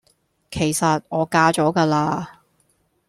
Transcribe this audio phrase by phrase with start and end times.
[0.49, 2.39] 其實我嫁咗㗎啦